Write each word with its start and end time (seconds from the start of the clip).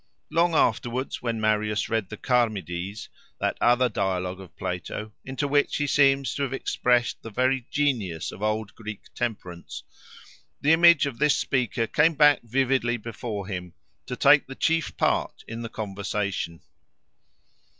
Long 0.31 0.55
afterwards, 0.55 1.21
when 1.21 1.39
Marius 1.39 1.87
read 1.87 2.09
the 2.09 2.17
Charmides—that 2.17 3.55
other 3.61 3.87
dialogue 3.87 4.39
of 4.39 4.57
Plato, 4.57 5.13
into 5.23 5.47
which 5.47 5.75
he 5.77 5.85
seems 5.85 6.33
to 6.33 6.41
have 6.41 6.53
expressed 6.53 7.21
the 7.21 7.29
very 7.29 7.67
genius 7.69 8.31
of 8.31 8.41
old 8.41 8.73
Greek 8.73 9.13
temperance—the 9.13 10.73
image 10.73 11.05
of 11.05 11.19
this 11.19 11.37
speaker 11.37 11.85
came 11.85 12.15
back 12.15 12.41
vividly 12.41 12.97
before 12.97 13.45
him, 13.45 13.75
to 14.07 14.15
take 14.15 14.47
the 14.47 14.55
chief 14.55 14.97
part 14.97 15.43
in 15.47 15.61
the 15.61 15.69
conversation. 15.69 16.61